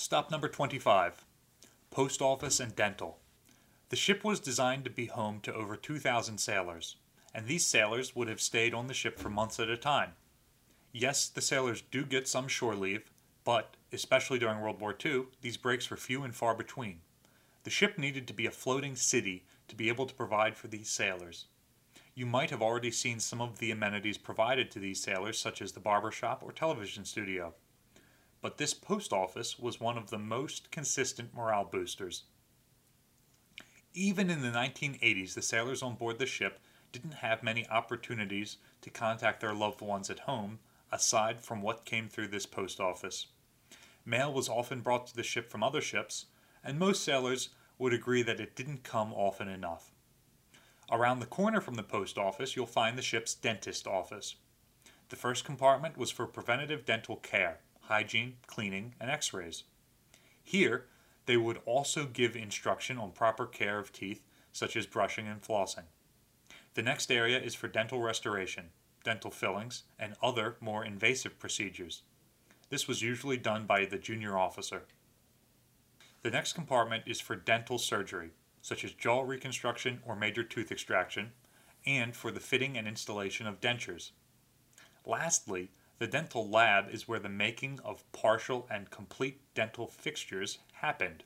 Stop 0.00 0.30
number 0.30 0.48
25 0.48 1.24
Post 1.90 2.22
Office 2.22 2.60
and 2.60 2.76
Dental. 2.76 3.18
The 3.88 3.96
ship 3.96 4.22
was 4.22 4.38
designed 4.38 4.84
to 4.84 4.90
be 4.90 5.06
home 5.06 5.40
to 5.40 5.52
over 5.52 5.74
2,000 5.74 6.38
sailors, 6.38 6.94
and 7.34 7.48
these 7.48 7.66
sailors 7.66 8.14
would 8.14 8.28
have 8.28 8.40
stayed 8.40 8.72
on 8.72 8.86
the 8.86 8.94
ship 8.94 9.18
for 9.18 9.28
months 9.28 9.58
at 9.58 9.68
a 9.68 9.76
time. 9.76 10.12
Yes, 10.92 11.26
the 11.26 11.40
sailors 11.40 11.82
do 11.90 12.04
get 12.04 12.28
some 12.28 12.46
shore 12.46 12.76
leave, 12.76 13.10
but, 13.42 13.74
especially 13.92 14.38
during 14.38 14.60
World 14.60 14.80
War 14.80 14.94
II, 15.04 15.24
these 15.40 15.56
breaks 15.56 15.90
were 15.90 15.96
few 15.96 16.22
and 16.22 16.32
far 16.32 16.54
between. 16.54 17.00
The 17.64 17.70
ship 17.70 17.98
needed 17.98 18.28
to 18.28 18.32
be 18.32 18.46
a 18.46 18.52
floating 18.52 18.94
city 18.94 19.46
to 19.66 19.74
be 19.74 19.88
able 19.88 20.06
to 20.06 20.14
provide 20.14 20.56
for 20.56 20.68
these 20.68 20.88
sailors. 20.88 21.46
You 22.14 22.24
might 22.24 22.50
have 22.50 22.62
already 22.62 22.92
seen 22.92 23.18
some 23.18 23.40
of 23.40 23.58
the 23.58 23.72
amenities 23.72 24.16
provided 24.16 24.70
to 24.70 24.78
these 24.78 25.02
sailors, 25.02 25.40
such 25.40 25.60
as 25.60 25.72
the 25.72 25.80
barber 25.80 26.12
shop 26.12 26.44
or 26.44 26.52
television 26.52 27.04
studio. 27.04 27.54
But 28.40 28.56
this 28.56 28.74
post 28.74 29.12
office 29.12 29.58
was 29.58 29.80
one 29.80 29.98
of 29.98 30.10
the 30.10 30.18
most 30.18 30.70
consistent 30.70 31.34
morale 31.34 31.64
boosters. 31.64 32.24
Even 33.94 34.30
in 34.30 34.42
the 34.42 34.48
1980s, 34.48 35.34
the 35.34 35.42
sailors 35.42 35.82
on 35.82 35.96
board 35.96 36.18
the 36.18 36.26
ship 36.26 36.60
didn't 36.92 37.14
have 37.14 37.42
many 37.42 37.68
opportunities 37.68 38.58
to 38.82 38.90
contact 38.90 39.40
their 39.40 39.54
loved 39.54 39.80
ones 39.80 40.08
at 40.08 40.20
home 40.20 40.60
aside 40.92 41.42
from 41.42 41.60
what 41.60 41.84
came 41.84 42.08
through 42.08 42.28
this 42.28 42.46
post 42.46 42.80
office. 42.80 43.26
Mail 44.04 44.32
was 44.32 44.48
often 44.48 44.80
brought 44.80 45.06
to 45.06 45.16
the 45.16 45.22
ship 45.22 45.50
from 45.50 45.62
other 45.62 45.80
ships, 45.80 46.26
and 46.64 46.78
most 46.78 47.04
sailors 47.04 47.50
would 47.78 47.92
agree 47.92 48.22
that 48.22 48.40
it 48.40 48.56
didn't 48.56 48.82
come 48.84 49.12
often 49.12 49.48
enough. 49.48 49.90
Around 50.90 51.20
the 51.20 51.26
corner 51.26 51.60
from 51.60 51.74
the 51.74 51.82
post 51.82 52.16
office, 52.16 52.56
you'll 52.56 52.66
find 52.66 52.96
the 52.96 53.02
ship's 53.02 53.34
dentist 53.34 53.86
office. 53.86 54.36
The 55.10 55.16
first 55.16 55.44
compartment 55.44 55.98
was 55.98 56.10
for 56.10 56.26
preventative 56.26 56.86
dental 56.86 57.16
care, 57.16 57.60
hygiene, 57.88 58.36
cleaning, 58.46 58.94
and 59.00 59.10
x 59.10 59.32
rays. 59.32 59.64
Here, 60.42 60.86
they 61.26 61.36
would 61.36 61.60
also 61.66 62.06
give 62.06 62.36
instruction 62.36 62.96
on 62.96 63.10
proper 63.10 63.46
care 63.46 63.78
of 63.78 63.92
teeth, 63.92 64.22
such 64.52 64.76
as 64.76 64.86
brushing 64.86 65.26
and 65.26 65.42
flossing. 65.42 65.84
The 66.74 66.82
next 66.82 67.10
area 67.10 67.38
is 67.38 67.54
for 67.54 67.68
dental 67.68 68.00
restoration, 68.00 68.70
dental 69.04 69.30
fillings, 69.30 69.82
and 69.98 70.14
other 70.22 70.56
more 70.60 70.84
invasive 70.84 71.38
procedures. 71.38 72.02
This 72.70 72.86
was 72.86 73.02
usually 73.02 73.36
done 73.36 73.66
by 73.66 73.84
the 73.84 73.98
junior 73.98 74.38
officer. 74.38 74.82
The 76.22 76.30
next 76.30 76.52
compartment 76.52 77.04
is 77.06 77.20
for 77.20 77.36
dental 77.36 77.78
surgery, 77.78 78.30
such 78.62 78.84
as 78.84 78.92
jaw 78.92 79.22
reconstruction 79.22 80.00
or 80.06 80.16
major 80.16 80.42
tooth 80.42 80.70
extraction, 80.70 81.32
and 81.86 82.14
for 82.14 82.30
the 82.30 82.40
fitting 82.40 82.76
and 82.76 82.86
installation 82.86 83.46
of 83.46 83.60
dentures. 83.60 84.10
Lastly, 85.06 85.70
the 85.98 86.06
dental 86.06 86.48
lab 86.48 86.88
is 86.90 87.08
where 87.08 87.18
the 87.18 87.28
making 87.28 87.80
of 87.84 88.10
partial 88.12 88.66
and 88.70 88.90
complete 88.90 89.40
dental 89.54 89.88
fixtures 89.88 90.58
happened. 90.74 91.24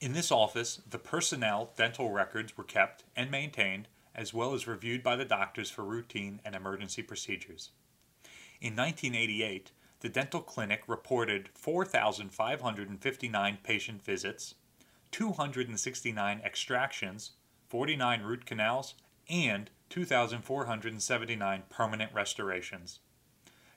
In 0.00 0.12
this 0.12 0.30
office, 0.30 0.82
the 0.88 0.98
personnel 0.98 1.72
dental 1.76 2.10
records 2.10 2.56
were 2.56 2.64
kept 2.64 3.04
and 3.16 3.30
maintained, 3.30 3.88
as 4.14 4.34
well 4.34 4.52
as 4.52 4.66
reviewed 4.66 5.02
by 5.02 5.16
the 5.16 5.24
doctors 5.24 5.70
for 5.70 5.82
routine 5.82 6.40
and 6.44 6.54
emergency 6.54 7.02
procedures. 7.02 7.70
In 8.60 8.76
1988, 8.76 9.70
the 10.00 10.08
dental 10.10 10.42
clinic 10.42 10.82
reported 10.86 11.48
4,559 11.54 13.58
patient 13.62 14.04
visits, 14.04 14.54
269 15.12 16.40
extractions, 16.44 17.30
49 17.68 18.22
root 18.22 18.44
canals, 18.44 18.94
and 19.30 19.70
2,479 19.88 21.62
permanent 21.70 22.12
restorations. 22.12 22.98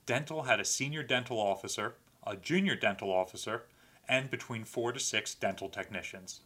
Dental 0.08 0.44
had 0.44 0.62
a 0.62 0.66
senior 0.66 1.04
dental 1.04 1.38
officer, 1.38 1.96
a 2.26 2.38
junior 2.38 2.76
dental 2.76 3.12
officer, 3.12 3.66
and 4.08 4.32
between 4.32 4.64
four 4.64 4.94
to 4.94 5.02
six 5.02 5.36
dental 5.36 5.68
technicians. 5.68 6.40